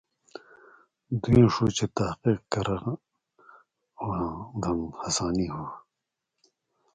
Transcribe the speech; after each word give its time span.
دُوئیں 1.21 1.47
ݜُو 1.53 1.65
چے 1.77 1.85
تحقیق 1.95 2.41
کَرہۡ 2.51 2.85
واں 4.05 4.27
دَن 4.61 4.79
ہسانی 5.01 5.47
ہو 5.53 5.63